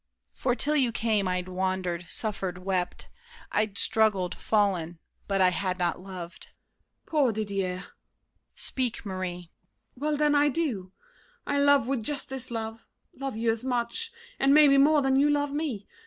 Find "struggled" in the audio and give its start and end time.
3.77-4.33